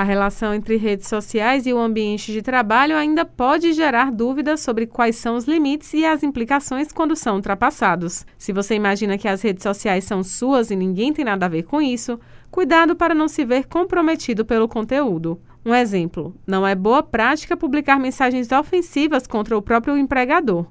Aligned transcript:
A 0.00 0.02
relação 0.02 0.54
entre 0.54 0.78
redes 0.78 1.08
sociais 1.08 1.66
e 1.66 1.74
o 1.74 1.78
ambiente 1.78 2.32
de 2.32 2.40
trabalho 2.40 2.96
ainda 2.96 3.22
pode 3.22 3.74
gerar 3.74 4.10
dúvidas 4.10 4.60
sobre 4.60 4.86
quais 4.86 5.16
são 5.16 5.36
os 5.36 5.44
limites 5.44 5.92
e 5.92 6.06
as 6.06 6.22
implicações 6.22 6.90
quando 6.90 7.14
são 7.14 7.36
ultrapassados. 7.36 8.24
Se 8.38 8.50
você 8.50 8.74
imagina 8.74 9.18
que 9.18 9.28
as 9.28 9.42
redes 9.42 9.62
sociais 9.62 10.04
são 10.04 10.24
suas 10.24 10.70
e 10.70 10.74
ninguém 10.74 11.12
tem 11.12 11.22
nada 11.22 11.44
a 11.44 11.50
ver 11.50 11.64
com 11.64 11.82
isso, 11.82 12.18
cuidado 12.50 12.96
para 12.96 13.14
não 13.14 13.28
se 13.28 13.44
ver 13.44 13.66
comprometido 13.66 14.42
pelo 14.42 14.66
conteúdo. 14.66 15.38
Um 15.66 15.74
exemplo: 15.74 16.34
não 16.46 16.66
é 16.66 16.74
boa 16.74 17.02
prática 17.02 17.54
publicar 17.54 18.00
mensagens 18.00 18.50
ofensivas 18.52 19.26
contra 19.26 19.54
o 19.54 19.60
próprio 19.60 19.98
empregador. 19.98 20.64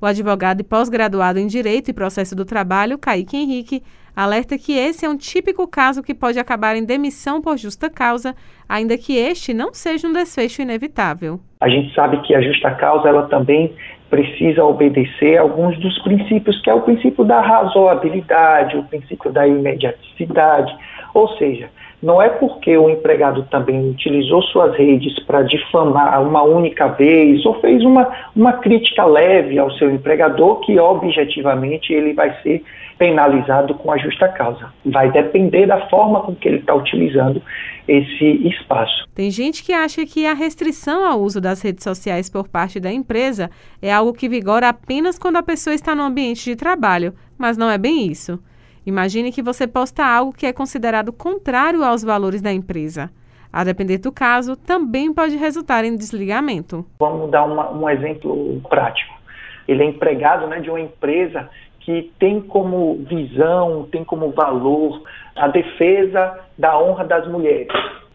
O 0.00 0.06
advogado 0.06 0.60
e 0.60 0.64
pós-graduado 0.64 1.40
em 1.40 1.48
Direito 1.48 1.90
e 1.90 1.92
Processo 1.92 2.36
do 2.36 2.44
Trabalho, 2.44 2.96
Kaique 2.96 3.36
Henrique, 3.36 3.82
alerta 4.22 4.58
que 4.58 4.76
esse 4.76 5.06
é 5.06 5.08
um 5.08 5.16
típico 5.16 5.68
caso 5.68 6.02
que 6.02 6.12
pode 6.12 6.40
acabar 6.40 6.74
em 6.74 6.84
demissão 6.84 7.40
por 7.40 7.56
justa 7.56 7.88
causa, 7.88 8.34
ainda 8.68 8.98
que 8.98 9.16
este 9.16 9.54
não 9.54 9.72
seja 9.72 10.08
um 10.08 10.12
desfecho 10.12 10.60
inevitável. 10.60 11.38
A 11.60 11.68
gente 11.68 11.94
sabe 11.94 12.20
que 12.22 12.34
a 12.34 12.40
justa 12.40 12.72
causa 12.72 13.08
ela 13.08 13.28
também 13.28 13.72
precisa 14.10 14.64
obedecer 14.64 15.38
alguns 15.38 15.78
dos 15.78 15.96
princípios, 16.02 16.60
que 16.62 16.68
é 16.68 16.74
o 16.74 16.80
princípio 16.80 17.24
da 17.24 17.40
razoabilidade, 17.40 18.76
o 18.76 18.82
princípio 18.84 19.30
da 19.30 19.46
imediaticidade, 19.46 20.76
ou 21.14 21.28
seja, 21.36 21.70
não 22.02 22.22
é 22.22 22.28
porque 22.28 22.76
o 22.76 22.88
empregado 22.88 23.44
também 23.50 23.90
utilizou 23.90 24.42
suas 24.42 24.76
redes 24.76 25.18
para 25.24 25.42
difamar 25.42 26.22
uma 26.22 26.42
única 26.42 26.88
vez 26.88 27.44
ou 27.44 27.60
fez 27.60 27.84
uma, 27.84 28.08
uma 28.36 28.52
crítica 28.54 29.04
leve 29.04 29.58
ao 29.58 29.70
seu 29.72 29.90
empregador 29.90 30.60
que 30.60 30.78
objetivamente 30.78 31.92
ele 31.92 32.12
vai 32.12 32.34
ser 32.42 32.62
penalizado 32.98 33.74
com 33.74 33.92
a 33.92 33.98
justa 33.98 34.28
causa. 34.28 34.72
Vai 34.84 35.10
depender 35.10 35.66
da 35.66 35.88
forma 35.88 36.20
com 36.22 36.34
que 36.34 36.48
ele 36.48 36.58
está 36.58 36.74
utilizando 36.74 37.40
esse 37.86 38.48
espaço. 38.48 39.08
Tem 39.14 39.30
gente 39.30 39.64
que 39.64 39.72
acha 39.72 40.04
que 40.04 40.26
a 40.26 40.34
restrição 40.34 41.04
ao 41.04 41.20
uso 41.20 41.40
das 41.40 41.62
redes 41.62 41.84
sociais 41.84 42.28
por 42.28 42.48
parte 42.48 42.78
da 42.78 42.92
empresa 42.92 43.50
é 43.80 43.92
algo 43.92 44.12
que 44.12 44.28
vigora 44.28 44.68
apenas 44.68 45.18
quando 45.18 45.36
a 45.36 45.42
pessoa 45.42 45.74
está 45.74 45.94
no 45.94 46.02
ambiente 46.02 46.44
de 46.44 46.56
trabalho, 46.56 47.14
mas 47.36 47.56
não 47.56 47.70
é 47.70 47.78
bem 47.78 48.06
isso. 48.06 48.38
Imagine 48.88 49.30
que 49.30 49.42
você 49.42 49.66
posta 49.66 50.02
algo 50.02 50.32
que 50.32 50.46
é 50.46 50.52
considerado 50.52 51.12
contrário 51.12 51.84
aos 51.84 52.02
valores 52.02 52.40
da 52.40 52.50
empresa. 52.50 53.10
A 53.52 53.62
depender 53.62 53.98
do 53.98 54.10
caso, 54.10 54.56
também 54.56 55.12
pode 55.12 55.36
resultar 55.36 55.84
em 55.84 55.94
desligamento. 55.94 56.86
Vamos 56.98 57.30
dar 57.30 57.44
uma, 57.44 57.70
um 57.70 57.86
exemplo 57.90 58.58
prático. 58.66 59.12
Ele 59.68 59.82
é 59.82 59.86
empregado 59.86 60.46
né, 60.46 60.60
de 60.60 60.70
uma 60.70 60.80
empresa 60.80 61.50
que 61.80 62.10
tem 62.18 62.40
como 62.40 62.94
visão, 63.06 63.86
tem 63.92 64.02
como 64.02 64.30
valor 64.30 65.02
a 65.36 65.48
defesa 65.48 66.38
da 66.56 66.80
honra 66.80 67.04
das 67.04 67.28
mulheres. 67.28 67.68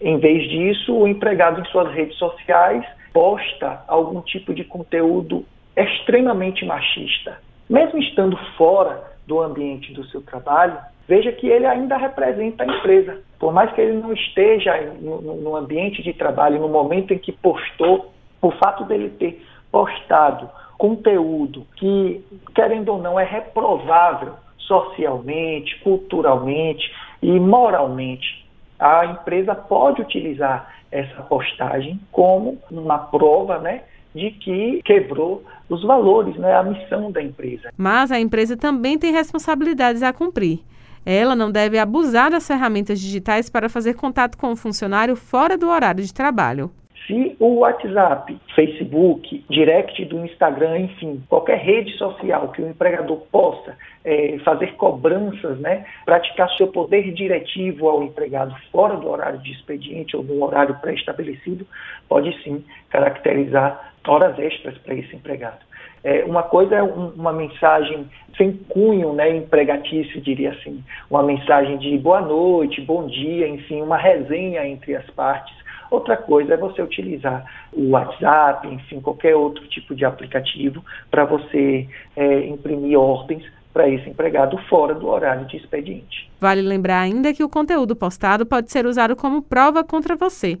Em 0.00 0.20
vez 0.20 0.48
disso, 0.48 0.94
o 0.94 1.08
empregado 1.08 1.60
em 1.60 1.64
suas 1.64 1.92
redes 1.92 2.16
sociais 2.16 2.84
posta 3.12 3.82
algum 3.88 4.20
tipo 4.20 4.54
de 4.54 4.62
conteúdo 4.62 5.44
extremamente 5.76 6.64
machista. 6.64 7.38
Mesmo 7.68 7.98
estando 7.98 8.36
fora 8.56 9.10
do 9.30 9.40
ambiente 9.40 9.92
do 9.94 10.04
seu 10.06 10.20
trabalho, 10.20 10.76
veja 11.06 11.30
que 11.30 11.46
ele 11.46 11.64
ainda 11.64 11.96
representa 11.96 12.64
a 12.64 12.66
empresa. 12.66 13.22
Por 13.38 13.52
mais 13.52 13.72
que 13.72 13.80
ele 13.80 13.92
não 13.92 14.12
esteja 14.12 14.76
no, 15.00 15.20
no 15.20 15.56
ambiente 15.56 16.02
de 16.02 16.12
trabalho 16.12 16.60
no 16.60 16.68
momento 16.68 17.14
em 17.14 17.18
que 17.18 17.30
postou, 17.30 18.12
o 18.42 18.50
fato 18.50 18.84
dele 18.84 19.08
ter 19.10 19.40
postado 19.70 20.50
conteúdo 20.76 21.64
que, 21.76 22.24
querendo 22.54 22.88
ou 22.88 22.98
não, 23.00 23.20
é 23.20 23.24
reprovável 23.24 24.32
socialmente, 24.58 25.78
culturalmente 25.80 26.90
e 27.22 27.38
moralmente, 27.38 28.44
a 28.78 29.04
empresa 29.04 29.54
pode 29.54 30.02
utilizar 30.02 30.74
essa 30.90 31.22
postagem 31.22 32.00
como 32.10 32.58
uma 32.68 32.98
prova, 32.98 33.58
né, 33.58 33.82
de 34.14 34.30
que 34.32 34.80
quebrou 34.84 35.44
os 35.68 35.82
valores, 35.82 36.36
né, 36.36 36.54
a 36.54 36.62
missão 36.62 37.10
da 37.12 37.22
empresa. 37.22 37.72
Mas 37.76 38.10
a 38.10 38.18
empresa 38.18 38.56
também 38.56 38.98
tem 38.98 39.12
responsabilidades 39.12 40.02
a 40.02 40.12
cumprir. 40.12 40.60
Ela 41.04 41.34
não 41.34 41.50
deve 41.50 41.78
abusar 41.78 42.30
das 42.30 42.46
ferramentas 42.46 43.00
digitais 43.00 43.48
para 43.48 43.68
fazer 43.68 43.94
contato 43.94 44.36
com 44.36 44.52
o 44.52 44.56
funcionário 44.56 45.16
fora 45.16 45.56
do 45.56 45.68
horário 45.68 46.04
de 46.04 46.12
trabalho. 46.12 46.70
Se 47.06 47.34
o 47.40 47.60
WhatsApp, 47.60 48.38
Facebook, 48.54 49.44
direct 49.48 50.04
do 50.04 50.24
Instagram, 50.24 50.80
enfim, 50.80 51.20
qualquer 51.28 51.58
rede 51.58 51.96
social 51.96 52.52
que 52.52 52.62
o 52.62 52.68
empregador 52.68 53.16
possa 53.32 53.76
é, 54.04 54.38
fazer 54.44 54.74
cobranças, 54.76 55.58
né, 55.58 55.84
praticar 56.04 56.48
seu 56.56 56.68
poder 56.68 57.12
diretivo 57.12 57.88
ao 57.88 58.04
empregado 58.04 58.54
fora 58.70 58.96
do 58.96 59.08
horário 59.08 59.40
de 59.40 59.50
expediente 59.50 60.16
ou 60.16 60.22
no 60.22 60.44
horário 60.44 60.76
pré-estabelecido, 60.80 61.66
pode 62.08 62.32
sim 62.44 62.64
caracterizar 62.90 63.89
horas 64.06 64.38
extras 64.38 64.76
para 64.78 64.94
esse 64.94 65.14
empregado. 65.14 65.58
É, 66.02 66.24
uma 66.24 66.42
coisa 66.42 66.76
é 66.76 66.82
um, 66.82 67.08
uma 67.10 67.32
mensagem 67.32 68.08
sem 68.36 68.52
cunho 68.68 69.12
né, 69.12 69.36
empregatício, 69.36 70.20
diria 70.20 70.52
assim, 70.52 70.82
uma 71.10 71.22
mensagem 71.22 71.76
de 71.78 71.98
boa 71.98 72.22
noite, 72.22 72.80
bom 72.80 73.06
dia, 73.06 73.46
enfim, 73.46 73.82
uma 73.82 73.98
resenha 73.98 74.66
entre 74.66 74.96
as 74.96 75.08
partes 75.10 75.60
Outra 75.90 76.16
coisa 76.16 76.54
é 76.54 76.56
você 76.56 76.80
utilizar 76.80 77.44
o 77.72 77.90
WhatsApp, 77.90 78.66
enfim, 78.68 79.00
qualquer 79.00 79.34
outro 79.34 79.66
tipo 79.66 79.94
de 79.94 80.04
aplicativo 80.04 80.84
para 81.10 81.24
você 81.24 81.88
é, 82.14 82.46
imprimir 82.46 82.98
ordens 82.98 83.42
para 83.72 83.88
esse 83.88 84.08
empregado 84.08 84.56
fora 84.68 84.94
do 84.94 85.08
horário 85.08 85.46
de 85.46 85.56
expediente. 85.56 86.30
Vale 86.40 86.62
lembrar 86.62 87.00
ainda 87.00 87.34
que 87.34 87.42
o 87.42 87.48
conteúdo 87.48 87.96
postado 87.96 88.46
pode 88.46 88.70
ser 88.70 88.86
usado 88.86 89.16
como 89.16 89.42
prova 89.42 89.82
contra 89.82 90.14
você. 90.14 90.58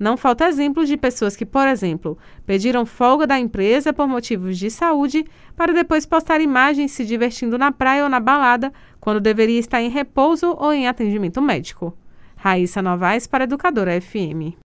Não 0.00 0.16
falta 0.16 0.48
exemplos 0.48 0.88
de 0.88 0.96
pessoas 0.96 1.36
que, 1.36 1.44
por 1.44 1.68
exemplo, 1.68 2.16
pediram 2.46 2.86
folga 2.86 3.26
da 3.26 3.38
empresa 3.38 3.92
por 3.92 4.08
motivos 4.08 4.58
de 4.58 4.70
saúde 4.70 5.26
para 5.54 5.74
depois 5.74 6.06
postar 6.06 6.40
imagens 6.40 6.92
se 6.92 7.04
divertindo 7.04 7.58
na 7.58 7.70
praia 7.70 8.04
ou 8.04 8.08
na 8.08 8.18
balada, 8.18 8.72
quando 8.98 9.20
deveria 9.20 9.60
estar 9.60 9.82
em 9.82 9.90
repouso 9.90 10.56
ou 10.58 10.72
em 10.72 10.88
atendimento 10.88 11.42
médico. 11.42 11.94
Raíssa 12.34 12.80
Novaes 12.80 13.26
para 13.26 13.44
Educadora 13.44 14.00
FM. 14.00 14.56